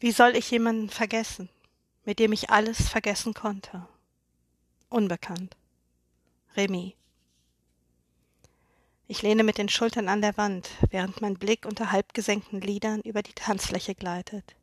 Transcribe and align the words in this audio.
Wie 0.00 0.12
soll 0.12 0.36
ich 0.36 0.48
jemanden 0.52 0.90
vergessen, 0.90 1.48
mit 2.04 2.20
dem 2.20 2.32
ich 2.32 2.50
alles 2.50 2.88
vergessen 2.88 3.34
konnte? 3.34 3.88
Unbekannt. 4.88 5.56
Remy. 6.56 6.94
Ich 9.08 9.22
lehne 9.22 9.42
mit 9.42 9.58
den 9.58 9.68
Schultern 9.68 10.08
an 10.08 10.20
der 10.20 10.36
Wand, 10.36 10.68
während 10.90 11.20
mein 11.20 11.34
Blick 11.34 11.66
unter 11.66 11.90
halbgesenkten 11.90 12.60
Lidern 12.60 13.00
über 13.00 13.22
die 13.22 13.32
Tanzfläche 13.32 13.96
gleitet. 13.96 14.54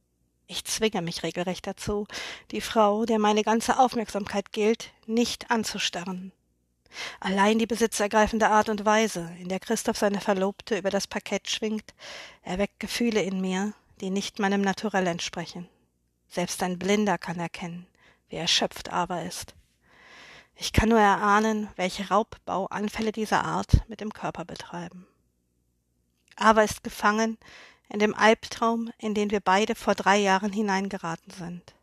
Ich 0.48 0.64
zwinge 0.64 1.02
mich 1.02 1.24
regelrecht 1.24 1.68
dazu, 1.68 2.08
die 2.52 2.62
Frau, 2.62 3.04
der 3.04 3.20
meine 3.20 3.44
ganze 3.44 3.78
Aufmerksamkeit 3.78 4.54
gilt, 4.54 4.92
nicht 5.06 5.52
anzustarren. 5.52 6.32
Allein 7.20 7.60
die 7.60 7.68
besitzergreifende 7.68 8.48
Art 8.48 8.70
und 8.70 8.86
Weise, 8.86 9.36
in 9.42 9.50
der 9.50 9.60
Christoph 9.60 9.98
seine 9.98 10.22
Verlobte 10.22 10.78
über 10.78 10.92
das 10.92 11.08
Parkett 11.08 11.50
schwingt, 11.50 11.94
erweckt 12.44 12.80
Gefühle 12.80 13.22
in 13.22 13.42
mir, 13.42 13.74
die 14.02 14.10
nicht 14.10 14.40
meinem 14.40 14.62
Naturell 14.62 15.08
entsprechen. 15.08 15.70
Selbst 16.28 16.62
ein 16.64 16.80
Blinder 16.80 17.18
kann 17.18 17.40
erkennen, 17.40 17.88
wie 18.30 18.36
erschöpft 18.36 18.92
Ava 18.92 19.22
ist. 19.22 19.56
Ich 20.56 20.74
kann 20.74 20.90
nur 20.90 21.00
erahnen, 21.00 21.70
welche 21.76 22.10
Raubbauanfälle 22.10 23.12
dieser 23.12 23.44
Art 23.44 23.88
mit 23.90 24.02
dem 24.02 24.14
Körper 24.14 24.46
betreiben. 24.46 25.06
Ava 26.36 26.62
ist 26.62 26.84
gefangen 26.84 27.38
in 27.90 28.00
dem 28.00 28.16
Albtraum, 28.16 28.92
in 28.98 29.14
den 29.14 29.32
wir 29.32 29.40
beide 29.40 29.76
vor 29.76 29.96
drei 29.96 30.18
Jahren 30.18 30.52
hineingeraten 30.52 31.32
sind. 31.32 31.76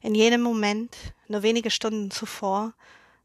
In 0.00 0.14
jenem 0.14 0.42
Moment, 0.42 0.96
nur 1.28 1.42
wenige 1.42 1.70
Stunden 1.70 2.10
zuvor, 2.10 2.72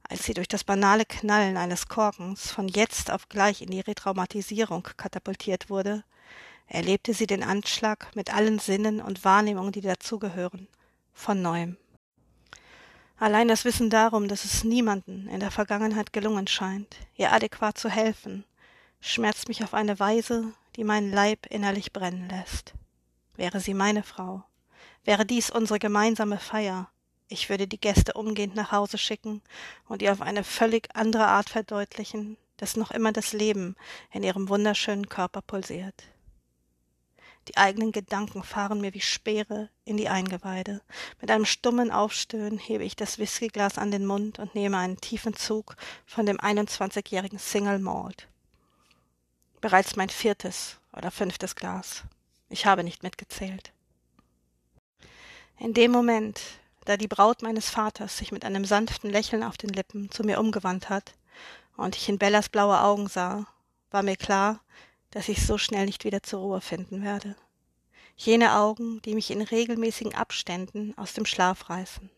als 0.03 0.25
sie 0.25 0.33
durch 0.33 0.49
das 0.49 0.63
banale 0.63 1.05
Knallen 1.05 1.55
eines 1.55 1.87
Korkens 1.87 2.51
von 2.51 2.67
jetzt 2.67 3.11
auf 3.11 3.29
gleich 3.29 3.61
in 3.61 3.71
die 3.71 3.79
Retraumatisierung 3.79 4.83
katapultiert 4.97 5.69
wurde, 5.69 6.03
erlebte 6.71 7.13
sie 7.13 7.27
den 7.27 7.43
Anschlag 7.43 8.15
mit 8.15 8.33
allen 8.33 8.57
Sinnen 8.57 9.01
und 9.01 9.25
Wahrnehmungen, 9.25 9.73
die 9.73 9.81
dazugehören, 9.81 10.67
von 11.13 11.41
neuem. 11.41 11.77
Allein 13.17 13.49
das 13.49 13.65
Wissen 13.65 13.89
darum, 13.89 14.27
dass 14.27 14.45
es 14.45 14.63
niemanden 14.63 15.27
in 15.27 15.41
der 15.41 15.51
Vergangenheit 15.51 16.13
gelungen 16.13 16.47
scheint, 16.47 16.95
ihr 17.15 17.33
adäquat 17.33 17.77
zu 17.77 17.89
helfen, 17.89 18.45
schmerzt 19.01 19.49
mich 19.49 19.63
auf 19.63 19.73
eine 19.73 19.99
Weise, 19.99 20.53
die 20.77 20.85
meinen 20.85 21.11
Leib 21.11 21.45
innerlich 21.47 21.91
brennen 21.91 22.29
lässt. 22.29 22.73
Wäre 23.35 23.59
sie 23.59 23.73
meine 23.73 24.01
Frau, 24.01 24.43
wäre 25.03 25.25
dies 25.25 25.49
unsere 25.49 25.77
gemeinsame 25.77 26.39
Feier, 26.39 26.89
ich 27.27 27.49
würde 27.49 27.67
die 27.67 27.79
Gäste 27.79 28.13
umgehend 28.13 28.55
nach 28.55 28.71
Hause 28.71 28.97
schicken 28.97 29.41
und 29.87 30.01
ihr 30.01 30.11
auf 30.11 30.21
eine 30.21 30.43
völlig 30.43 30.89
andere 30.95 31.27
Art 31.27 31.49
verdeutlichen, 31.49 32.37
dass 32.57 32.77
noch 32.77 32.91
immer 32.91 33.11
das 33.11 33.33
Leben 33.33 33.75
in 34.11 34.23
ihrem 34.23 34.49
wunderschönen 34.49 35.09
Körper 35.09 35.41
pulsiert. 35.41 36.11
Die 37.47 37.57
eigenen 37.57 37.91
Gedanken 37.91 38.43
fahren 38.43 38.81
mir 38.81 38.93
wie 38.93 39.01
Speere 39.01 39.69
in 39.83 39.97
die 39.97 40.09
Eingeweide. 40.09 40.81
Mit 41.19 41.31
einem 41.31 41.45
stummen 41.45 41.91
Aufstöhnen 41.91 42.59
hebe 42.59 42.83
ich 42.83 42.95
das 42.95 43.17
Whiskyglas 43.17 43.77
an 43.77 43.91
den 43.91 44.05
Mund 44.05 44.37
und 44.37 44.53
nehme 44.53 44.77
einen 44.77 45.01
tiefen 45.01 45.35
Zug 45.35 45.75
von 46.05 46.25
dem 46.25 46.37
21-jährigen 46.37 47.39
Single 47.39 47.79
Malt. 47.79 48.27
Bereits 49.59 49.95
mein 49.95 50.09
viertes 50.09 50.77
oder 50.93 51.09
fünftes 51.09 51.55
Glas. 51.55 52.03
Ich 52.49 52.65
habe 52.65 52.83
nicht 52.83 53.01
mitgezählt. 53.01 53.71
In 55.57 55.73
dem 55.73 55.91
Moment, 55.91 56.41
da 56.85 56.97
die 56.97 57.07
Braut 57.07 57.41
meines 57.41 57.69
Vaters 57.69 58.17
sich 58.17 58.31
mit 58.31 58.45
einem 58.45 58.65
sanften 58.65 59.09
Lächeln 59.09 59.43
auf 59.43 59.57
den 59.57 59.69
Lippen 59.69 60.11
zu 60.11 60.23
mir 60.23 60.39
umgewandt 60.39 60.89
hat 60.89 61.13
und 61.77 61.95
ich 61.95 62.09
in 62.09 62.17
Bellas 62.17 62.49
blaue 62.49 62.81
Augen 62.81 63.07
sah, 63.07 63.47
war 63.91 64.03
mir 64.03 64.15
klar, 64.15 64.61
dass 65.11 65.29
ich 65.29 65.45
so 65.45 65.57
schnell 65.57 65.85
nicht 65.85 66.03
wieder 66.03 66.23
zur 66.23 66.41
Ruhe 66.41 66.61
finden 66.61 67.03
werde. 67.03 67.35
Jene 68.15 68.55
Augen, 68.55 69.01
die 69.03 69.15
mich 69.15 69.31
in 69.31 69.41
regelmäßigen 69.41 70.15
Abständen 70.15 70.97
aus 70.97 71.13
dem 71.13 71.25
Schlaf 71.25 71.69
reißen 71.69 72.09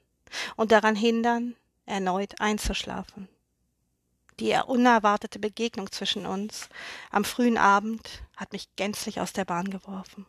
und 0.56 0.72
daran 0.72 0.96
hindern, 0.96 1.56
erneut 1.86 2.40
einzuschlafen. 2.40 3.28
Die 4.40 4.54
unerwartete 4.66 5.40
Begegnung 5.40 5.92
zwischen 5.92 6.26
uns 6.26 6.70
am 7.12 7.24
frühen 7.24 7.58
Abend 7.58 8.24
hat 8.36 8.52
mich 8.52 8.76
gänzlich 8.76 9.20
aus 9.22 9.34
der 9.34 9.46
Bahn 9.46 9.70
geworfen. 9.70 10.26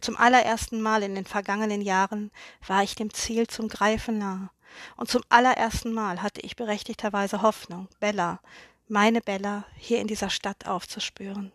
Zum 0.00 0.16
allerersten 0.16 0.80
Mal 0.80 1.02
in 1.02 1.14
den 1.14 1.24
vergangenen 1.24 1.80
Jahren 1.80 2.30
war 2.66 2.82
ich 2.82 2.94
dem 2.94 3.12
Ziel 3.12 3.46
zum 3.46 3.68
Greifen 3.68 4.18
nah, 4.18 4.50
und 4.96 5.08
zum 5.08 5.22
allerersten 5.28 5.92
Mal 5.92 6.22
hatte 6.22 6.40
ich 6.40 6.56
berechtigterweise 6.56 7.42
Hoffnung, 7.42 7.88
Bella, 8.00 8.40
meine 8.88 9.20
Bella, 9.20 9.64
hier 9.76 10.00
in 10.00 10.06
dieser 10.06 10.30
Stadt 10.30 10.66
aufzuspüren. 10.66 11.52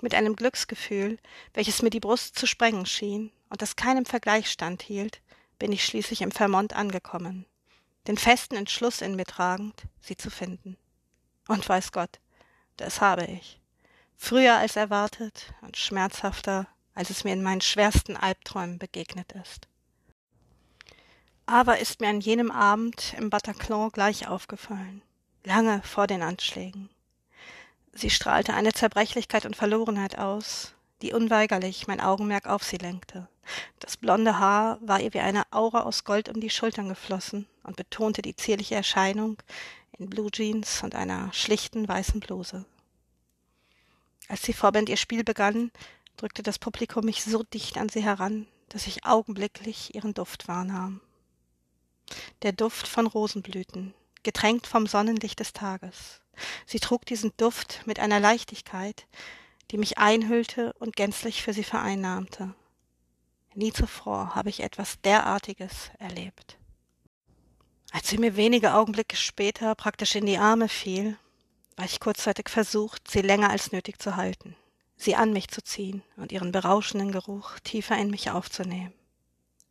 Mit 0.00 0.14
einem 0.14 0.36
Glücksgefühl, 0.36 1.18
welches 1.54 1.82
mir 1.82 1.90
die 1.90 2.00
Brust 2.00 2.38
zu 2.38 2.46
sprengen 2.46 2.86
schien 2.86 3.32
und 3.48 3.62
das 3.62 3.76
keinem 3.76 4.04
Vergleich 4.04 4.50
standhielt, 4.50 5.20
bin 5.58 5.72
ich 5.72 5.84
schließlich 5.84 6.22
im 6.22 6.30
Vermont 6.30 6.74
angekommen 6.74 7.46
den 8.08 8.16
festen 8.16 8.56
Entschluss 8.56 9.02
in 9.02 9.14
mir 9.14 9.26
tragend, 9.26 9.82
sie 10.00 10.16
zu 10.16 10.30
finden. 10.30 10.76
Und 11.46 11.68
weiß 11.68 11.92
Gott, 11.92 12.18
das 12.78 13.00
habe 13.00 13.26
ich. 13.26 13.60
Früher 14.16 14.56
als 14.56 14.76
erwartet 14.76 15.52
und 15.60 15.76
schmerzhafter, 15.76 16.66
als 16.94 17.10
es 17.10 17.22
mir 17.22 17.34
in 17.34 17.42
meinen 17.42 17.60
schwersten 17.60 18.16
Albträumen 18.16 18.78
begegnet 18.78 19.32
ist. 19.32 19.68
Aber 21.46 21.78
ist 21.78 22.00
mir 22.00 22.08
an 22.08 22.20
jenem 22.20 22.50
Abend 22.50 23.14
im 23.16 23.30
Bataclan 23.30 23.90
gleich 23.90 24.26
aufgefallen, 24.26 25.02
lange 25.44 25.82
vor 25.82 26.06
den 26.06 26.22
Anschlägen. 26.22 26.90
Sie 27.98 28.10
strahlte 28.10 28.54
eine 28.54 28.72
Zerbrechlichkeit 28.72 29.44
und 29.44 29.56
Verlorenheit 29.56 30.18
aus, 30.18 30.72
die 31.02 31.12
unweigerlich 31.12 31.88
mein 31.88 32.00
Augenmerk 32.00 32.46
auf 32.46 32.62
sie 32.62 32.76
lenkte. 32.76 33.26
Das 33.80 33.96
blonde 33.96 34.38
Haar 34.38 34.78
war 34.80 35.00
ihr 35.00 35.12
wie 35.14 35.18
eine 35.18 35.42
Aura 35.50 35.80
aus 35.80 36.04
Gold 36.04 36.28
um 36.28 36.40
die 36.40 36.48
Schultern 36.48 36.88
geflossen 36.88 37.48
und 37.64 37.74
betonte 37.74 38.22
die 38.22 38.36
zierliche 38.36 38.76
Erscheinung 38.76 39.38
in 39.98 40.08
Blue 40.08 40.30
Jeans 40.30 40.84
und 40.84 40.94
einer 40.94 41.32
schlichten 41.32 41.88
weißen 41.88 42.20
Bluse. 42.20 42.66
Als 44.28 44.42
die 44.42 44.52
Vorband 44.52 44.88
ihr 44.88 44.96
Spiel 44.96 45.24
begann, 45.24 45.72
drückte 46.16 46.44
das 46.44 46.60
Publikum 46.60 47.04
mich 47.04 47.24
so 47.24 47.42
dicht 47.42 47.78
an 47.78 47.88
sie 47.88 48.04
heran, 48.04 48.46
dass 48.68 48.86
ich 48.86 49.06
augenblicklich 49.06 49.96
ihren 49.96 50.14
Duft 50.14 50.46
wahrnahm. 50.46 51.00
Der 52.42 52.52
Duft 52.52 52.86
von 52.86 53.08
Rosenblüten, 53.08 53.92
getränkt 54.22 54.66
vom 54.66 54.86
Sonnenlicht 54.86 55.40
des 55.40 55.52
Tages. 55.52 56.20
Sie 56.66 56.80
trug 56.80 57.06
diesen 57.06 57.32
Duft 57.36 57.82
mit 57.86 57.98
einer 57.98 58.20
Leichtigkeit, 58.20 59.06
die 59.70 59.78
mich 59.78 59.98
einhüllte 59.98 60.72
und 60.74 60.96
gänzlich 60.96 61.42
für 61.42 61.52
sie 61.52 61.64
vereinnahmte. 61.64 62.54
Nie 63.54 63.72
zuvor 63.72 64.34
habe 64.34 64.50
ich 64.50 64.60
etwas 64.60 65.00
derartiges 65.00 65.90
erlebt. 65.98 66.58
Als 67.90 68.08
sie 68.08 68.18
mir 68.18 68.36
wenige 68.36 68.74
Augenblicke 68.74 69.16
später 69.16 69.74
praktisch 69.74 70.14
in 70.14 70.26
die 70.26 70.38
Arme 70.38 70.68
fiel, 70.68 71.16
war 71.76 71.84
ich 71.84 72.00
kurzzeitig 72.00 72.48
versucht, 72.48 73.10
sie 73.10 73.22
länger 73.22 73.50
als 73.50 73.72
nötig 73.72 74.00
zu 74.00 74.16
halten, 74.16 74.56
sie 74.96 75.16
an 75.16 75.32
mich 75.32 75.48
zu 75.48 75.62
ziehen 75.62 76.02
und 76.16 76.32
ihren 76.32 76.52
berauschenden 76.52 77.12
Geruch 77.12 77.58
tiefer 77.60 77.96
in 77.96 78.10
mich 78.10 78.30
aufzunehmen. 78.30 78.92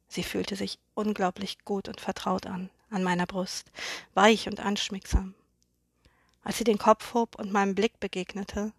Sie 0.08 0.24
fühlte 0.24 0.56
sich 0.56 0.80
unglaublich 0.94 1.60
gut 1.66 1.88
und 1.88 2.02
vertraut 2.02 2.46
an, 2.46 2.70
an 2.90 3.04
meiner 3.04 3.26
Brust, 3.26 3.72
weich 4.14 4.48
und 4.48 4.60
anschmiegsam. 4.60 5.34
Als 6.44 6.58
sie 6.58 6.64
den 6.64 6.78
Kopf 6.78 7.14
hob 7.14 7.36
und 7.36 7.52
meinem 7.52 7.76
Blick 7.76 8.00
begegnete, 8.00 8.72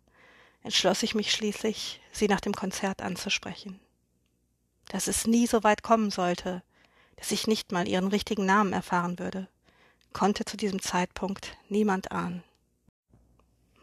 entschloss 0.62 1.02
ich 1.02 1.14
mich 1.14 1.32
schließlich, 1.32 2.00
sie 2.12 2.28
nach 2.28 2.40
dem 2.40 2.54
Konzert 2.54 3.02
anzusprechen. 3.02 3.80
Dass 4.88 5.06
es 5.06 5.26
nie 5.26 5.46
so 5.46 5.62
weit 5.62 5.82
kommen 5.82 6.10
sollte, 6.10 6.62
dass 7.16 7.32
ich 7.32 7.46
nicht 7.46 7.72
mal 7.72 7.86
ihren 7.86 8.08
richtigen 8.08 8.46
Namen 8.46 8.72
erfahren 8.72 9.18
würde, 9.18 9.48
konnte 10.12 10.44
zu 10.44 10.56
diesem 10.56 10.80
Zeitpunkt 10.80 11.56
niemand 11.68 12.12
ahnen. 12.12 12.42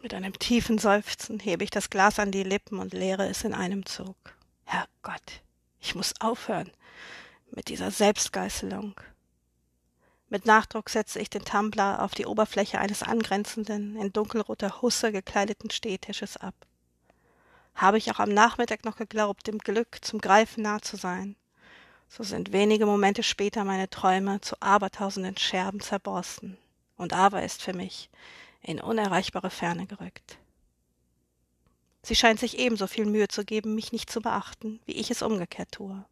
Mit 0.02 0.14
einem 0.14 0.38
tiefen 0.38 0.78
Seufzen 0.78 1.40
hebe 1.40 1.64
ich 1.64 1.70
das 1.70 1.90
Glas 1.90 2.18
an 2.18 2.30
die 2.30 2.42
Lippen 2.42 2.78
und 2.78 2.92
leere 2.92 3.28
es 3.28 3.44
in 3.44 3.54
einem 3.54 3.86
Zug. 3.86 4.16
Herrgott, 4.64 5.42
ich 5.80 5.94
muss 5.94 6.12
aufhören 6.20 6.70
mit 7.50 7.68
dieser 7.68 7.90
Selbstgeißelung. 7.90 8.94
Mit 10.28 10.44
Nachdruck 10.44 10.90
setze 10.90 11.20
ich 11.20 11.30
den 11.30 11.44
Tumbler 11.44 12.02
auf 12.02 12.12
die 12.12 12.26
Oberfläche 12.26 12.78
eines 12.78 13.02
angrenzenden, 13.02 13.96
in 13.96 14.12
dunkelroter 14.12 14.82
Husse 14.82 15.12
gekleideten 15.12 15.70
Stehtisches 15.70 16.36
ab. 16.36 16.54
Habe 17.76 17.98
ich 17.98 18.10
auch 18.10 18.18
am 18.18 18.30
Nachmittag 18.30 18.84
noch 18.84 18.96
geglaubt, 18.96 19.46
dem 19.46 19.58
Glück 19.58 19.98
zum 20.02 20.20
Greifen 20.20 20.62
nah 20.62 20.82
zu 20.82 20.96
sein, 20.96 21.36
so 22.08 22.22
sind 22.22 22.52
wenige 22.52 22.86
Momente 22.86 23.22
später 23.22 23.64
meine 23.64 23.88
Träume 23.88 24.40
zu 24.40 24.56
abertausenden 24.60 25.36
Scherben 25.36 25.80
zerborsten, 25.80 26.58
und 26.96 27.12
Ava 27.12 27.40
ist 27.40 27.62
für 27.62 27.72
mich 27.72 28.10
in 28.62 28.80
unerreichbare 28.80 29.50
Ferne 29.50 29.86
gerückt. 29.86 30.38
Sie 32.02 32.16
scheint 32.16 32.40
sich 32.40 32.58
ebenso 32.58 32.86
viel 32.86 33.04
Mühe 33.04 33.28
zu 33.28 33.44
geben, 33.44 33.74
mich 33.74 33.92
nicht 33.92 34.10
zu 34.10 34.20
beachten, 34.20 34.80
wie 34.86 34.92
ich 34.92 35.10
es 35.10 35.22
umgekehrt 35.22 35.72
tue. 35.72 36.04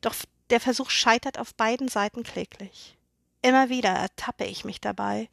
Doch 0.00 0.14
der 0.50 0.60
Versuch 0.60 0.90
scheitert 0.90 1.38
auf 1.38 1.54
beiden 1.54 1.88
Seiten 1.88 2.22
kläglich. 2.22 2.95
Immer 3.46 3.68
wieder 3.68 3.90
ertappe 3.90 4.44
ich 4.44 4.64
mich 4.64 4.80
dabei, 4.80 5.28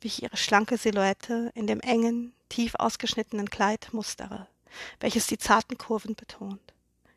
wie 0.00 0.06
ich 0.06 0.22
ihre 0.22 0.36
schlanke 0.36 0.76
Silhouette 0.76 1.50
in 1.56 1.66
dem 1.66 1.80
engen, 1.80 2.32
tief 2.48 2.76
ausgeschnittenen 2.76 3.50
Kleid 3.50 3.88
mustere, 3.90 4.46
welches 5.00 5.26
die 5.26 5.36
zarten 5.36 5.76
Kurven 5.76 6.14
betont. 6.14 6.60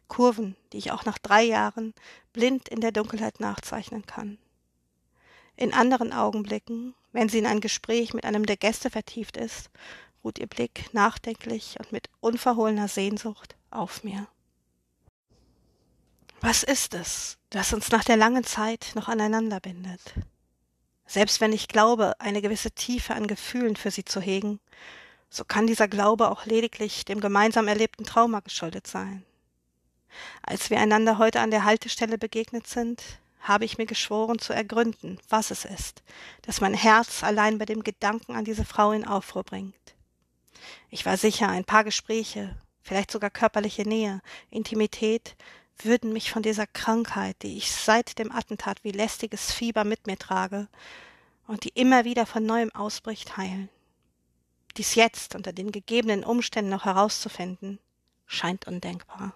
Kurven, 0.08 0.56
die 0.74 0.80
ich 0.80 0.92
auch 0.92 1.06
nach 1.06 1.20
drei 1.20 1.44
Jahren 1.44 1.94
blind 2.34 2.68
in 2.68 2.82
der 2.82 2.92
Dunkelheit 2.92 3.40
nachzeichnen 3.40 4.08
kann. 4.08 4.40
In 5.56 5.72
anderen 5.72 6.14
Augenblicken, 6.14 6.96
wenn 7.12 7.30
sie 7.30 7.38
in 7.38 7.46
ein 7.46 7.62
Gespräch 7.62 8.16
mit 8.16 8.26
einem 8.26 8.48
der 8.48 8.58
Gäste 8.58 8.90
vertieft 8.90 9.38
ist, 9.38 9.70
ruht 10.24 10.40
ihr 10.40 10.48
Blick 10.48 10.92
nachdenklich 10.96 11.76
und 11.78 11.92
mit 11.92 12.10
unverhohlener 12.22 12.88
Sehnsucht 12.88 13.56
auf 13.70 14.04
mir. 14.04 14.28
Was 16.42 16.64
ist 16.64 16.96
es, 16.96 17.38
das 17.52 17.72
uns 17.72 17.92
nach 17.92 18.04
der 18.04 18.18
langen 18.18 18.46
Zeit 18.46 18.94
noch 18.96 19.10
aneinander 19.10 19.60
bindet? 19.60 20.16
Selbst 21.10 21.42
wenn 21.42 21.54
ich 21.54 21.68
glaube, 21.68 22.14
eine 22.20 22.40
gewisse 22.40 22.70
Tiefe 22.70 23.16
an 23.16 23.26
Gefühlen 23.26 23.76
für 23.76 23.90
sie 23.90 24.06
zu 24.06 24.22
hegen, 24.22 24.60
so 25.32 25.44
kann 25.44 25.66
dieser 25.66 25.88
Glaube 25.88 26.30
auch 26.30 26.46
lediglich 26.46 27.04
dem 27.04 27.20
gemeinsam 27.20 27.68
erlebten 27.68 28.04
Trauma 28.04 28.42
geschuldet 28.42 28.86
sein. 28.86 29.26
Als 30.44 30.70
wir 30.70 30.80
einander 30.80 31.18
heute 31.18 31.40
an 31.40 31.50
der 31.50 31.66
Haltestelle 31.66 32.20
begegnet 32.20 32.68
sind, 32.68 33.02
habe 33.40 33.66
ich 33.66 33.80
mir 33.80 33.88
geschworen 33.88 34.38
zu 34.38 34.54
ergründen, 34.54 35.20
was 35.30 35.50
es 35.50 35.66
ist, 35.66 36.04
das 36.44 36.62
mein 36.62 36.76
Herz 36.76 37.24
allein 37.24 37.58
bei 37.58 37.66
dem 37.66 37.82
Gedanken 37.82 38.36
an 38.36 38.46
diese 38.46 38.66
Frau 38.66 38.92
in 38.92 39.04
Aufruhr 39.04 39.44
bringt. 39.44 39.96
Ich 40.92 41.08
war 41.08 41.18
sicher, 41.18 41.50
ein 41.50 41.66
paar 41.66 41.84
Gespräche, 41.84 42.56
vielleicht 42.84 43.10
sogar 43.10 43.32
körperliche 43.32 43.82
Nähe, 43.82 44.22
Intimität 44.52 45.36
würden 45.86 46.14
mich 46.14 46.32
von 46.32 46.44
dieser 46.44 46.68
Krankheit, 46.68 47.38
die 47.44 47.58
ich 47.58 47.72
seit 47.72 48.20
dem 48.20 48.32
Attentat 48.32 48.84
wie 48.84 48.92
lästiges 48.92 49.52
Fieber 49.52 49.84
mit 49.84 50.08
mir 50.08 50.18
trage 50.18 50.68
und 51.48 51.64
die 51.64 51.70
immer 51.70 52.06
wieder 52.06 52.26
von 52.26 52.46
neuem 52.46 52.74
ausbricht, 52.74 53.38
heilen. 53.38 53.70
Dies 54.78 54.96
jetzt 54.96 55.36
unter 55.36 55.52
den 55.52 55.72
gegebenen 55.72 56.24
Umständen 56.24 56.72
noch 56.72 56.86
herauszufinden, 56.86 57.80
scheint 58.26 58.68
undenkbar. 58.68 59.34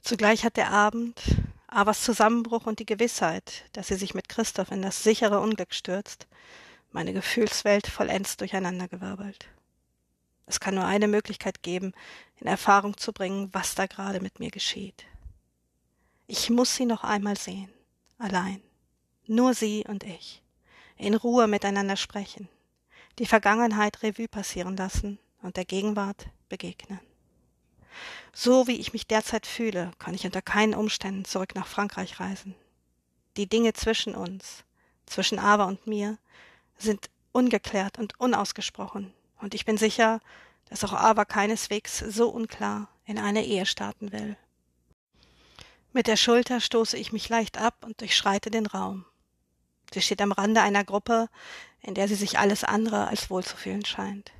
Zugleich 0.00 0.44
hat 0.44 0.56
der 0.56 0.70
Abend, 0.70 1.20
Avas 1.66 2.02
Zusammenbruch 2.02 2.66
und 2.66 2.78
die 2.78 2.86
Gewissheit, 2.86 3.64
dass 3.72 3.88
sie 3.88 3.96
sich 3.96 4.14
mit 4.14 4.28
Christoph 4.28 4.70
in 4.70 4.80
das 4.80 5.02
sichere 5.02 5.40
Unglück 5.40 5.74
stürzt, 5.74 6.26
meine 6.92 7.12
Gefühlswelt 7.12 7.86
vollends 7.86 8.36
durcheinandergewirbelt. 8.38 9.48
Es 10.48 10.60
kann 10.60 10.74
nur 10.74 10.86
eine 10.86 11.08
Möglichkeit 11.08 11.62
geben, 11.62 11.92
in 12.36 12.46
Erfahrung 12.46 12.96
zu 12.96 13.12
bringen, 13.12 13.50
was 13.52 13.74
da 13.74 13.86
gerade 13.86 14.20
mit 14.20 14.40
mir 14.40 14.50
geschieht. 14.50 15.04
Ich 16.26 16.48
muss 16.48 16.74
sie 16.74 16.86
noch 16.86 17.04
einmal 17.04 17.36
sehen, 17.36 17.70
allein, 18.16 18.62
nur 19.26 19.52
sie 19.52 19.84
und 19.86 20.04
ich, 20.04 20.42
in 20.96 21.14
Ruhe 21.14 21.46
miteinander 21.48 21.96
sprechen, 21.96 22.48
die 23.18 23.26
Vergangenheit 23.26 24.02
Revue 24.02 24.28
passieren 24.28 24.76
lassen 24.76 25.18
und 25.42 25.58
der 25.58 25.66
Gegenwart 25.66 26.26
begegnen. 26.48 27.00
So 28.32 28.66
wie 28.66 28.76
ich 28.76 28.92
mich 28.92 29.06
derzeit 29.06 29.46
fühle, 29.46 29.90
kann 29.98 30.14
ich 30.14 30.24
unter 30.24 30.40
keinen 30.40 30.74
Umständen 30.74 31.24
zurück 31.24 31.54
nach 31.54 31.66
Frankreich 31.66 32.20
reisen. 32.20 32.54
Die 33.36 33.48
Dinge 33.48 33.74
zwischen 33.74 34.14
uns, 34.14 34.64
zwischen 35.04 35.38
Ava 35.38 35.64
und 35.64 35.86
mir, 35.86 36.18
sind 36.78 37.10
ungeklärt 37.32 37.98
und 37.98 38.18
unausgesprochen, 38.18 39.12
und 39.40 39.54
ich 39.54 39.64
bin 39.64 39.76
sicher, 39.76 40.20
dass 40.68 40.84
auch 40.84 40.92
Ava 40.92 41.24
keineswegs 41.24 41.98
so 41.98 42.28
unklar 42.28 42.88
in 43.04 43.18
eine 43.18 43.44
Ehe 43.44 43.66
starten 43.66 44.12
will. 44.12 44.36
Mit 45.92 46.06
der 46.06 46.16
Schulter 46.16 46.60
stoße 46.60 46.96
ich 46.96 47.12
mich 47.12 47.28
leicht 47.28 47.58
ab 47.58 47.84
und 47.84 48.00
durchschreite 48.00 48.50
den 48.50 48.66
Raum. 48.66 49.06
Sie 49.92 50.02
steht 50.02 50.20
am 50.20 50.32
Rande 50.32 50.60
einer 50.60 50.84
Gruppe, 50.84 51.28
in 51.80 51.94
der 51.94 52.08
sie 52.08 52.14
sich 52.14 52.38
alles 52.38 52.64
andere 52.64 53.08
als 53.08 53.30
wohl 53.30 53.42
zu 53.42 53.56
fühlen 53.56 53.84
scheint. 53.84 54.32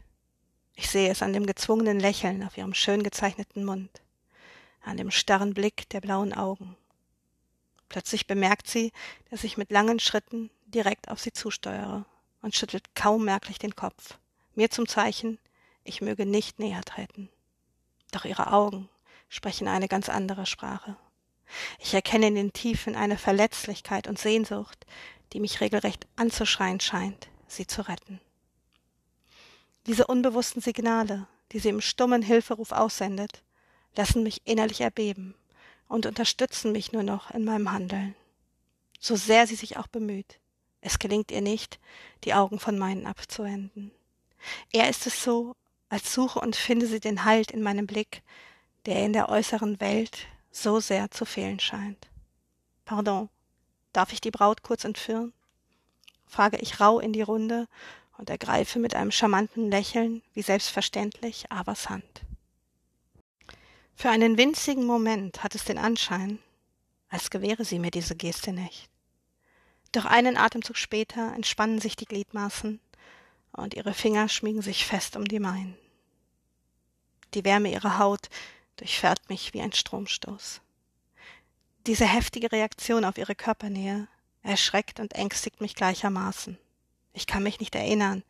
Ich 0.75 0.91
sehe 0.91 1.11
es 1.11 1.23
an 1.23 1.33
dem 1.33 1.47
gezwungenen 1.47 1.99
Lächeln 1.99 2.45
auf 2.45 2.59
ihrem 2.59 2.75
schön 2.75 3.03
gezeichneten 3.03 3.65
Mund, 3.65 4.03
an 4.83 4.99
dem 4.99 5.11
starren 5.11 5.55
Blick 5.55 5.89
der 5.89 6.01
blauen 6.01 6.35
Augen. 6.35 6.77
Plötzlich 7.89 8.27
bemerkt 8.27 8.69
sie, 8.69 8.93
dass 9.31 9.45
ich 9.45 9.57
mit 9.57 9.71
langen 9.71 9.99
Schritten 9.99 10.51
direkt 10.67 11.09
auf 11.09 11.21
sie 11.21 11.33
zusteuere 11.33 12.05
und 12.43 12.55
schüttelt 12.55 12.95
kaum 12.95 13.25
merklich 13.25 13.59
den 13.59 13.75
Kopf 13.75 14.19
mir 14.59 14.71
zum 14.71 14.89
Zeichen, 14.89 15.39
ich 15.85 16.01
möge 16.01 16.27
nicht 16.27 16.59
näher 16.59 16.83
treten. 16.83 17.31
Doch 18.11 18.25
ihre 18.25 18.53
Augen 18.53 18.89
sprechen 19.29 19.69
eine 19.69 19.87
ganz 19.87 20.09
andere 20.09 20.47
Sprache. 20.47 20.97
Ich 21.79 21.95
erkenne 21.95 22.27
in 22.27 22.35
den 22.35 22.53
Tiefen 22.53 22.97
eine 22.97 23.17
Verletzlichkeit 23.17 24.09
und 24.09 24.19
Sehnsucht, 24.19 24.85
die 25.33 25.39
mich 25.39 25.61
regelrecht 25.61 26.09
anzuschreien 26.17 26.81
scheint, 26.81 27.29
sie 27.47 27.69
zu 27.69 27.83
retten. 27.89 28.21
Diese 29.87 30.09
unbewussten 30.09 30.61
Signale, 30.61 31.29
die 31.53 31.61
sie 31.61 31.69
im 31.69 31.81
stummen 31.81 32.23
Hilferuf 32.23 32.73
aussendet, 32.73 33.45
lassen 33.95 34.25
mich 34.25 34.43
innerlich 34.45 34.81
erbeben 34.81 35.37
und 35.87 36.05
unterstützen 36.05 36.73
mich 36.73 36.91
nur 36.91 37.05
noch 37.05 37.31
in 37.31 37.45
meinem 37.45 37.71
Handeln. 37.71 38.17
So 38.99 39.15
sehr 39.15 39.47
sie 39.47 39.55
sich 39.55 39.77
auch 39.77 39.87
bemüht, 39.87 40.41
es 40.81 40.99
gelingt 40.99 41.31
ihr 41.31 41.43
nicht, 41.43 41.79
die 42.25 42.35
Augen 42.35 42.59
von 42.59 42.77
meinen 42.77 43.07
abzuwenden. 43.07 43.93
Er 44.73 44.89
ist 44.89 45.07
es 45.07 45.23
so, 45.23 45.55
als 45.89 46.13
suche 46.13 46.41
und 46.41 46.57
finde 46.57 46.87
sie 46.87 47.01
den 47.01 47.25
Halt 47.25 47.51
in 47.51 47.63
meinem 47.63 47.87
Blick, 47.87 48.23
der 48.87 49.05
in 49.05 49.13
der 49.13 49.29
äußeren 49.29 49.81
Welt 49.81 50.27
so 50.51 50.81
sehr 50.81 51.11
zu 51.11 51.25
fehlen 51.25 51.61
scheint. 51.61 52.09
Pardon, 52.85 53.29
darf 53.93 54.13
ich 54.13 54.21
die 54.21 54.31
Braut 54.31 54.63
kurz 54.63 54.85
entführen? 54.85 55.33
frage 56.27 56.59
ich 56.59 56.81
rauh 56.81 56.99
in 56.99 57.13
die 57.13 57.23
Runde 57.23 57.69
und 58.19 58.29
ergreife 58.29 58.79
mit 58.79 58.95
einem 58.95 59.11
charmanten 59.11 59.71
Lächeln, 59.71 60.23
wie 60.35 60.43
selbstverständlich, 60.43 61.51
Avas 61.51 61.89
Hand. 61.89 62.23
Für 63.95 64.11
einen 64.11 64.37
winzigen 64.37 64.85
Moment 64.85 65.43
hat 65.43 65.55
es 65.55 65.65
den 65.65 65.79
Anschein, 65.79 66.39
als 67.09 67.31
gewähre 67.31 67.65
sie 67.65 67.79
mir 67.79 67.91
diese 67.91 68.15
Geste 68.15 68.53
nicht. 68.53 68.89
Doch 69.93 70.05
einen 70.05 70.37
Atemzug 70.37 70.77
später 70.77 71.33
entspannen 71.35 71.81
sich 71.81 71.97
die 71.97 72.05
Gliedmaßen 72.05 72.81
und 73.53 73.75
ihre 73.75 73.95
Finger 73.95 74.29
schmiegen 74.29 74.63
sich 74.63 74.87
fest 74.87 75.17
um 75.17 75.25
die 75.25 75.41
meinen. 75.41 75.77
Die 77.35 77.45
Wärme 77.45 77.73
ihrer 77.73 77.99
Haut 77.99 78.29
durchfährt 78.77 79.29
mich 79.29 79.53
wie 79.55 79.61
ein 79.61 79.73
Stromstoß. 79.73 80.61
Diese 81.87 82.07
heftige 82.07 82.53
Reaktion 82.53 83.05
auf 83.05 83.19
ihre 83.19 83.35
Körpernähe 83.35 84.09
erschreckt 84.43 85.01
und 85.01 85.15
ängstigt 85.15 85.61
mich 85.61 85.75
gleichermaßen. 85.75 86.59
Ich 87.13 87.27
kann 87.27 87.43
mich 87.43 87.61
nicht 87.61 87.75
erinnern, 87.75 88.23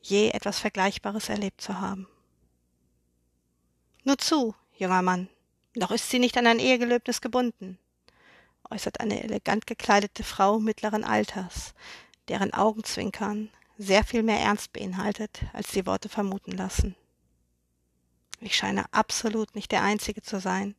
je 0.00 0.30
etwas 0.30 0.58
Vergleichbares 0.58 1.28
erlebt 1.28 1.60
zu 1.60 1.80
haben. 1.80 2.08
Nur 4.04 4.18
zu, 4.18 4.54
junger 4.76 5.02
Mann, 5.02 5.28
noch 5.74 5.90
ist 5.90 6.10
sie 6.10 6.18
nicht 6.18 6.36
an 6.36 6.46
ein 6.46 6.58
Ehegelöbnis 6.58 7.20
gebunden, 7.20 7.78
äußert 8.70 9.00
eine 9.00 9.22
elegant 9.22 9.66
gekleidete 9.66 10.24
Frau 10.24 10.58
mittleren 10.58 11.04
Alters, 11.04 11.74
deren 12.28 12.52
Augenzwinkern 12.52 13.50
sehr 13.78 14.02
viel 14.04 14.24
mehr 14.24 14.40
Ernst 14.40 14.72
beinhaltet, 14.72 15.44
als 15.52 15.70
die 15.70 15.86
Worte 15.86 16.08
vermuten 16.08 16.50
lassen. 16.50 16.96
Ich 18.40 18.56
scheine 18.56 18.92
absolut 18.92 19.54
nicht 19.54 19.70
der 19.70 19.82
Einzige 19.82 20.20
zu 20.20 20.40
sein, 20.40 20.74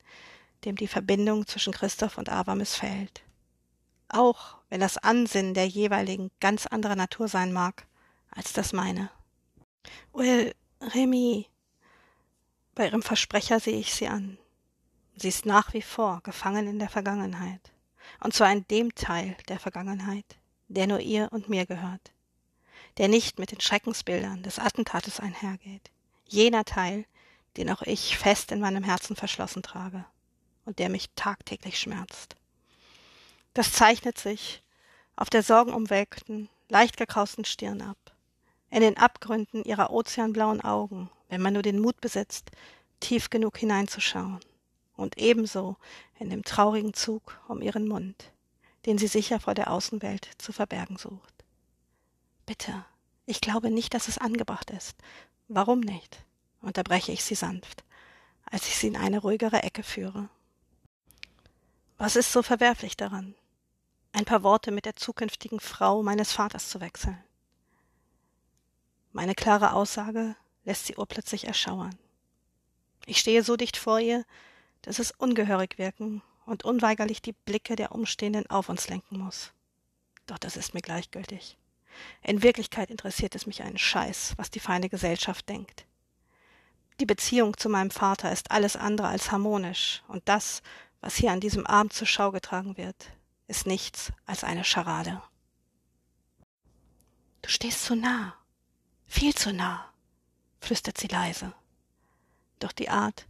dem 0.65 0.75
die 0.75 0.87
Verbindung 0.87 1.47
zwischen 1.47 1.73
Christoph 1.73 2.17
und 2.17 2.29
Ava 2.29 2.55
missfällt. 2.55 3.23
Auch 4.09 4.57
wenn 4.69 4.81
das 4.81 4.97
Ansinnen 4.97 5.53
der 5.53 5.67
jeweiligen 5.67 6.29
ganz 6.41 6.67
anderer 6.67 6.95
Natur 6.95 7.29
sein 7.29 7.53
mag 7.53 7.87
als 8.31 8.53
das 8.53 8.73
meine. 8.73 9.09
Well, 10.13 10.53
Remy. 10.81 11.47
Bei 12.75 12.87
ihrem 12.87 13.01
Versprecher 13.01 13.59
sehe 13.59 13.79
ich 13.79 13.93
sie 13.93 14.07
an. 14.07 14.37
Sie 15.15 15.29
ist 15.29 15.45
nach 15.45 15.73
wie 15.73 15.81
vor 15.81 16.21
gefangen 16.23 16.67
in 16.67 16.79
der 16.79 16.89
Vergangenheit. 16.89 17.73
Und 18.21 18.33
zwar 18.33 18.51
in 18.51 18.65
dem 18.67 18.93
Teil 18.95 19.35
der 19.47 19.59
Vergangenheit, 19.59 20.37
der 20.67 20.87
nur 20.87 20.99
ihr 20.99 21.29
und 21.31 21.49
mir 21.49 21.65
gehört 21.65 22.13
der 22.99 23.07
nicht 23.07 23.39
mit 23.39 23.51
den 23.51 23.61
Schreckensbildern 23.61 24.43
des 24.43 24.59
Attentates 24.59 25.19
einhergeht. 25.19 25.89
Jener 26.27 26.65
Teil, 26.65 27.05
den 27.57 27.71
auch 27.71 27.81
ich 27.81 28.17
fest 28.17 28.51
in 28.51 28.59
meinem 28.59 28.83
Herzen 28.83 29.15
verschlossen 29.15 29.63
trage 29.63 30.05
und 30.65 30.79
der 30.79 30.89
mich 30.89 31.09
tagtäglich 31.15 31.79
schmerzt. 31.79 32.35
Das 33.53 33.71
zeichnet 33.71 34.17
sich 34.17 34.61
auf 35.15 35.29
der 35.29 35.43
sorgenumwelkten, 35.43 36.49
leicht 36.67 36.97
gekrausten 36.97 37.45
Stirn 37.45 37.81
ab, 37.81 37.97
in 38.69 38.81
den 38.81 38.97
Abgründen 38.97 39.63
ihrer 39.63 39.91
ozeanblauen 39.91 40.61
Augen, 40.61 41.09
wenn 41.29 41.41
man 41.41 41.53
nur 41.53 41.63
den 41.63 41.79
Mut 41.79 41.99
besitzt, 42.01 42.51
tief 42.99 43.29
genug 43.29 43.57
hineinzuschauen, 43.57 44.41
und 44.95 45.17
ebenso 45.17 45.77
in 46.19 46.29
dem 46.29 46.43
traurigen 46.43 46.93
Zug 46.93 47.39
um 47.47 47.61
ihren 47.61 47.87
Mund, 47.87 48.31
den 48.85 48.97
sie 48.97 49.07
sicher 49.07 49.39
vor 49.39 49.53
der 49.53 49.71
Außenwelt 49.71 50.29
zu 50.37 50.51
verbergen 50.51 50.97
sucht. 50.97 51.38
Bitte, 52.49 52.83
ich 53.27 53.41
glaube 53.41 53.69
nicht, 53.69 53.93
dass 53.93 54.07
es 54.07 54.17
angebracht 54.17 54.71
ist. 54.71 54.95
Warum 55.49 55.81
nicht? 55.81 56.25
unterbreche 56.61 57.11
ich 57.11 57.23
sie 57.23 57.35
sanft, 57.35 57.83
als 58.43 58.65
ich 58.65 58.75
sie 58.75 58.87
in 58.87 58.97
eine 58.97 59.19
ruhigere 59.19 59.61
Ecke 59.61 59.83
führe. 59.83 60.29
Was 61.99 62.15
ist 62.15 62.31
so 62.31 62.41
verwerflich 62.41 62.97
daran, 62.97 63.35
ein 64.13 64.25
paar 64.25 64.41
Worte 64.41 64.71
mit 64.71 64.85
der 64.85 64.95
zukünftigen 64.95 65.59
Frau 65.59 66.01
meines 66.01 66.31
Vaters 66.31 66.69
zu 66.69 66.81
wechseln? 66.81 67.23
Meine 69.11 69.35
klare 69.35 69.73
Aussage 69.73 70.35
lässt 70.65 70.87
sie 70.87 70.95
urplötzlich 70.95 71.45
erschauern. 71.45 71.99
Ich 73.05 73.19
stehe 73.19 73.43
so 73.43 73.57
dicht 73.57 73.77
vor 73.77 73.99
ihr, 73.99 74.25
dass 74.81 74.97
es 74.97 75.11
ungehörig 75.11 75.77
wirken 75.77 76.23
und 76.47 76.65
unweigerlich 76.65 77.21
die 77.21 77.33
Blicke 77.33 77.75
der 77.75 77.91
Umstehenden 77.91 78.49
auf 78.49 78.69
uns 78.69 78.87
lenken 78.89 79.19
muss. 79.19 79.51
Doch 80.25 80.39
das 80.39 80.57
ist 80.57 80.73
mir 80.73 80.81
gleichgültig. 80.81 81.55
In 82.21 82.43
Wirklichkeit 82.43 82.89
interessiert 82.89 83.35
es 83.35 83.45
mich 83.45 83.63
einen 83.63 83.77
Scheiß, 83.77 84.33
was 84.37 84.51
die 84.51 84.59
feine 84.59 84.89
Gesellschaft 84.89 85.47
denkt. 85.49 85.85
Die 86.99 87.05
Beziehung 87.05 87.55
zu 87.57 87.69
meinem 87.69 87.91
Vater 87.91 88.31
ist 88.31 88.51
alles 88.51 88.75
andere 88.75 89.07
als 89.07 89.31
harmonisch, 89.31 90.03
und 90.07 90.27
das, 90.27 90.61
was 91.01 91.15
hier 91.15 91.31
an 91.31 91.39
diesem 91.39 91.65
Abend 91.65 91.93
zur 91.93 92.07
Schau 92.07 92.31
getragen 92.31 92.75
wird, 92.77 93.11
ist 93.47 93.65
nichts 93.65 94.11
als 94.25 94.43
eine 94.43 94.63
Scharade. 94.63 95.21
Du 97.41 97.49
stehst 97.49 97.85
zu 97.85 97.95
nah, 97.95 98.35
viel 99.05 99.33
zu 99.33 99.53
nah, 99.53 99.91
flüstert 100.59 100.97
sie 100.97 101.07
leise. 101.07 101.53
Doch 102.59 102.73
die 102.73 102.89
Art, 102.89 103.25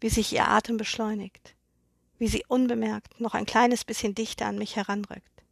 wie 0.00 0.10
sich 0.10 0.32
ihr 0.32 0.46
Atem 0.46 0.76
beschleunigt, 0.76 1.54
wie 2.18 2.28
sie 2.28 2.44
unbemerkt 2.46 3.20
noch 3.20 3.34
ein 3.34 3.46
kleines 3.46 3.84
bisschen 3.84 4.14
dichter 4.14 4.46
an 4.46 4.58
mich 4.58 4.76
heranrückt, 4.76 5.42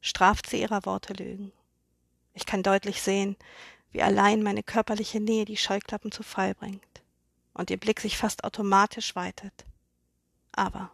straft 0.00 0.48
sie 0.48 0.60
ihrer 0.60 0.84
Worte 0.86 1.12
Lügen. 1.12 1.52
Ich 2.36 2.44
kann 2.44 2.62
deutlich 2.62 3.00
sehen, 3.00 3.34
wie 3.92 4.02
allein 4.02 4.42
meine 4.42 4.62
körperliche 4.62 5.20
Nähe 5.20 5.46
die 5.46 5.56
Scheuklappen 5.56 6.12
zu 6.12 6.22
Fall 6.22 6.54
bringt 6.54 7.02
und 7.54 7.70
ihr 7.70 7.78
Blick 7.78 7.98
sich 7.98 8.18
fast 8.18 8.44
automatisch 8.44 9.16
weitet. 9.16 9.64
Aber 10.52 10.92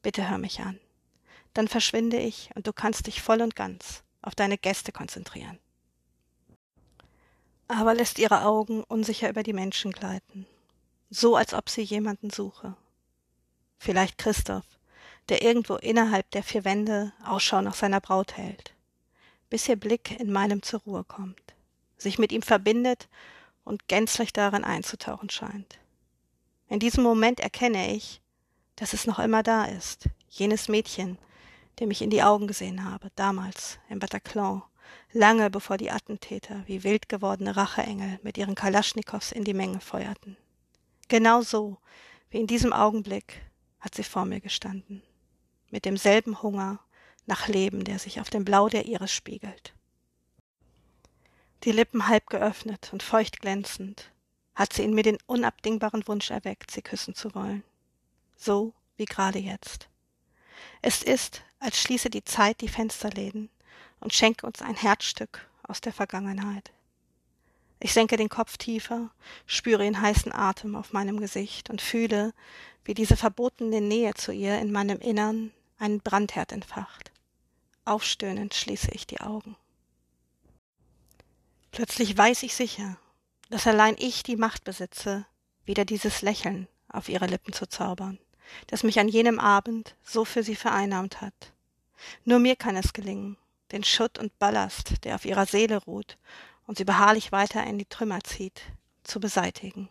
bitte 0.00 0.28
hör 0.28 0.38
mich 0.38 0.60
an. 0.60 0.80
Dann 1.52 1.68
verschwinde 1.68 2.16
ich 2.16 2.48
und 2.54 2.66
du 2.66 2.72
kannst 2.72 3.06
dich 3.06 3.20
voll 3.20 3.42
und 3.42 3.54
ganz 3.54 4.02
auf 4.22 4.34
deine 4.34 4.56
Gäste 4.56 4.90
konzentrieren. 4.90 5.58
Aber 7.68 7.92
lässt 7.94 8.18
ihre 8.18 8.44
Augen 8.46 8.82
unsicher 8.84 9.28
über 9.28 9.42
die 9.42 9.52
Menschen 9.52 9.92
gleiten, 9.92 10.46
so 11.10 11.36
als 11.36 11.52
ob 11.52 11.68
sie 11.68 11.82
jemanden 11.82 12.30
suche. 12.30 12.74
Vielleicht 13.76 14.16
Christoph, 14.16 14.64
der 15.28 15.42
irgendwo 15.42 15.76
innerhalb 15.76 16.30
der 16.30 16.42
vier 16.42 16.64
Wände 16.64 17.12
Ausschau 17.22 17.60
nach 17.60 17.74
seiner 17.74 18.00
Braut 18.00 18.38
hält, 18.38 18.74
bis 19.50 19.68
ihr 19.68 19.76
Blick 19.76 20.18
in 20.18 20.32
meinem 20.32 20.62
zur 20.62 20.80
Ruhe 20.80 21.04
kommt, 21.04 21.54
sich 21.98 22.18
mit 22.18 22.32
ihm 22.32 22.42
verbindet 22.42 23.08
und 23.64 23.88
gänzlich 23.88 24.32
darin 24.32 24.64
einzutauchen 24.64 25.28
scheint. 25.28 25.78
In 26.68 26.78
diesem 26.78 27.02
Moment 27.02 27.40
erkenne 27.40 27.94
ich, 27.94 28.22
dass 28.76 28.92
es 28.92 29.06
noch 29.06 29.18
immer 29.18 29.42
da 29.42 29.64
ist, 29.64 30.08
jenes 30.28 30.68
Mädchen, 30.68 31.18
dem 31.80 31.90
ich 31.90 32.00
in 32.00 32.10
die 32.10 32.22
Augen 32.22 32.46
gesehen 32.46 32.84
habe, 32.84 33.10
damals 33.16 33.78
im 33.88 33.98
Bataclan, 33.98 34.62
lange 35.12 35.50
bevor 35.50 35.76
die 35.76 35.90
Attentäter 35.90 36.62
wie 36.66 36.84
wild 36.84 37.08
gewordene 37.08 37.56
Racheengel 37.56 38.20
mit 38.22 38.38
ihren 38.38 38.54
Kalaschnikows 38.54 39.32
in 39.32 39.44
die 39.44 39.54
Menge 39.54 39.80
feuerten. 39.80 40.36
Genau 41.08 41.42
so 41.42 41.78
wie 42.30 42.38
in 42.38 42.46
diesem 42.46 42.72
Augenblick 42.72 43.40
hat 43.80 43.94
sie 43.94 44.04
vor 44.04 44.24
mir 44.24 44.40
gestanden, 44.40 45.02
mit 45.70 45.84
demselben 45.84 46.42
Hunger 46.42 46.78
nach 47.26 47.48
Leben, 47.48 47.84
der 47.84 47.98
sich 47.98 48.20
auf 48.20 48.30
dem 48.30 48.44
Blau 48.44 48.68
der 48.68 48.86
Iris 48.86 49.12
spiegelt. 49.12 49.74
Die 51.64 51.72
Lippen 51.72 52.08
halb 52.08 52.28
geöffnet 52.28 52.90
und 52.92 53.02
feucht 53.02 53.40
glänzend, 53.40 54.10
hat 54.54 54.72
sie 54.72 54.82
in 54.82 54.94
mir 54.94 55.02
den 55.02 55.18
unabdingbaren 55.26 56.06
Wunsch 56.08 56.30
erweckt, 56.30 56.70
sie 56.70 56.82
küssen 56.82 57.14
zu 57.14 57.34
wollen. 57.34 57.62
So 58.36 58.72
wie 58.96 59.04
gerade 59.04 59.38
jetzt. 59.38 59.88
Es 60.82 61.02
ist, 61.02 61.42
als 61.58 61.80
schließe 61.80 62.10
die 62.10 62.24
Zeit 62.24 62.60
die 62.60 62.68
Fensterläden 62.68 63.50
und 64.00 64.14
schenke 64.14 64.46
uns 64.46 64.62
ein 64.62 64.74
Herzstück 64.76 65.48
aus 65.62 65.80
der 65.80 65.92
Vergangenheit. 65.92 66.72
Ich 67.78 67.92
senke 67.94 68.16
den 68.16 68.28
Kopf 68.28 68.58
tiefer, 68.58 69.10
spüre 69.46 69.84
ihren 69.84 70.00
heißen 70.00 70.32
Atem 70.32 70.76
auf 70.76 70.92
meinem 70.92 71.18
Gesicht 71.18 71.70
und 71.70 71.80
fühle, 71.80 72.34
wie 72.84 72.94
diese 72.94 73.16
verbotene 73.16 73.80
Nähe 73.80 74.14
zu 74.14 74.32
ihr 74.32 74.58
in 74.58 74.72
meinem 74.72 74.98
Innern 74.98 75.52
einen 75.80 76.00
Brandherd 76.00 76.52
entfacht. 76.52 77.10
Aufstöhnend 77.84 78.54
schließe 78.54 78.90
ich 78.92 79.06
die 79.06 79.20
Augen. 79.20 79.56
Plötzlich 81.72 82.16
weiß 82.16 82.42
ich 82.42 82.54
sicher, 82.54 82.98
dass 83.48 83.66
allein 83.66 83.96
ich 83.98 84.22
die 84.22 84.36
Macht 84.36 84.64
besitze, 84.64 85.26
wieder 85.64 85.84
dieses 85.84 86.22
Lächeln 86.22 86.68
auf 86.88 87.08
ihre 87.08 87.26
Lippen 87.26 87.52
zu 87.52 87.66
zaubern, 87.66 88.18
das 88.66 88.82
mich 88.82 88.98
an 88.98 89.08
jenem 89.08 89.38
Abend 89.38 89.96
so 90.02 90.24
für 90.24 90.42
sie 90.42 90.56
vereinnahmt 90.56 91.20
hat. 91.20 91.52
Nur 92.24 92.38
mir 92.38 92.56
kann 92.56 92.76
es 92.76 92.92
gelingen, 92.92 93.36
den 93.72 93.84
Schutt 93.84 94.18
und 94.18 94.38
Ballast, 94.38 95.04
der 95.04 95.14
auf 95.14 95.24
ihrer 95.24 95.46
Seele 95.46 95.78
ruht 95.84 96.18
und 96.66 96.78
sie 96.78 96.84
beharrlich 96.84 97.32
weiter 97.32 97.64
in 97.64 97.78
die 97.78 97.86
Trümmer 97.86 98.20
zieht, 98.22 98.62
zu 99.04 99.20
beseitigen. 99.20 99.88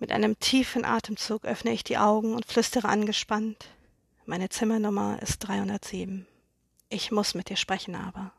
Mit 0.00 0.12
einem 0.12 0.40
tiefen 0.40 0.86
Atemzug 0.86 1.44
öffne 1.44 1.72
ich 1.72 1.84
die 1.84 1.98
Augen 1.98 2.34
und 2.34 2.46
flüstere 2.46 2.88
angespannt. 2.88 3.68
Meine 4.24 4.48
Zimmernummer 4.48 5.20
ist 5.20 5.40
307. 5.40 6.26
Ich 6.88 7.12
muss 7.12 7.34
mit 7.34 7.50
dir 7.50 7.56
sprechen, 7.56 7.94
aber. 7.94 8.32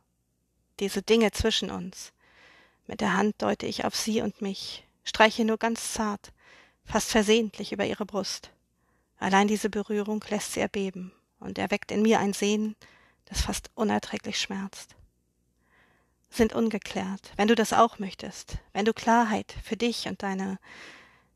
Diese 0.80 1.04
Dinge 1.04 1.32
zwischen 1.32 1.70
uns, 1.70 2.14
mit 2.88 3.00
der 3.00 3.16
Hand 3.16 3.36
deute 3.44 3.68
ich 3.68 3.86
auf 3.86 3.96
sie 3.96 4.22
und 4.22 4.42
mich, 4.42 4.84
streiche 5.04 5.46
nur 5.46 5.60
ganz 5.60 5.94
zart, 5.94 6.34
fast 6.84 7.12
versehentlich 7.12 7.72
über 7.72 7.86
ihre 7.86 8.08
Brust. 8.08 8.50
Allein 9.20 9.48
diese 9.48 9.70
Berührung 9.70 10.26
lässt 10.30 10.54
sie 10.54 10.62
erbeben 10.62 11.12
und 11.40 11.60
erweckt 11.60 11.92
in 11.92 12.02
mir 12.02 12.20
ein 12.20 12.34
Sehnen, 12.34 12.76
das 13.26 13.42
fast 13.42 13.70
unerträglich 13.76 14.40
schmerzt. 14.40 14.96
Sind 16.32 16.54
ungeklärt, 16.54 17.34
wenn 17.36 17.48
du 17.48 17.54
das 17.54 17.72
auch 17.72 18.00
möchtest, 18.00 18.58
wenn 18.74 18.86
du 18.86 18.94
Klarheit 18.94 19.54
für 19.64 19.78
dich 19.78 20.08
und 20.08 20.24
deine, 20.24 20.58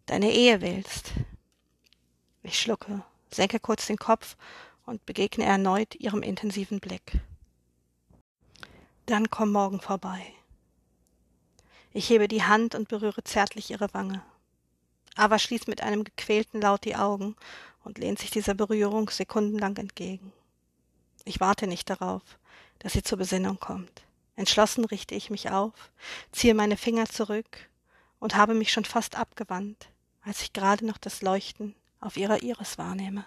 deine 0.05 0.31
Ehe 0.31 0.61
willst. 0.61 1.11
Ich 2.43 2.59
schlucke, 2.59 3.03
senke 3.31 3.59
kurz 3.59 3.87
den 3.87 3.97
Kopf 3.97 4.37
und 4.85 5.05
begegne 5.05 5.45
erneut 5.45 5.95
ihrem 5.95 6.21
intensiven 6.21 6.79
Blick. 6.79 7.19
Dann 9.07 9.29
komm 9.29 9.51
morgen 9.51 9.81
vorbei. 9.81 10.33
Ich 11.91 12.09
hebe 12.09 12.27
die 12.27 12.43
Hand 12.43 12.75
und 12.75 12.87
berühre 12.87 13.23
zärtlich 13.23 13.71
ihre 13.71 13.93
Wange. 13.93 14.23
Ava 15.15 15.39
schließt 15.39 15.67
mit 15.67 15.81
einem 15.81 16.03
gequälten 16.03 16.61
Laut 16.61 16.83
die 16.83 16.95
Augen 16.95 17.35
und 17.83 17.97
lehnt 17.97 18.19
sich 18.19 18.31
dieser 18.31 18.53
Berührung 18.53 19.09
sekundenlang 19.09 19.77
entgegen. 19.77 20.33
Ich 21.23 21.39
warte 21.39 21.67
nicht 21.67 21.89
darauf, 21.89 22.21
dass 22.79 22.93
sie 22.93 23.03
zur 23.03 23.17
Besinnung 23.17 23.59
kommt. 23.59 24.03
Entschlossen 24.35 24.85
richte 24.85 25.15
ich 25.15 25.29
mich 25.29 25.49
auf, 25.49 25.91
ziehe 26.31 26.53
meine 26.53 26.75
Finger 26.75 27.05
zurück 27.05 27.69
und 28.19 28.35
habe 28.35 28.53
mich 28.53 28.71
schon 28.71 28.85
fast 28.85 29.15
abgewandt, 29.15 29.87
als 30.25 30.41
ich 30.41 30.53
gerade 30.53 30.85
noch 30.85 30.97
das 30.97 31.21
Leuchten 31.21 31.75
auf 31.99 32.17
ihrer 32.17 32.41
Iris 32.41 32.77
wahrnehme. 32.77 33.25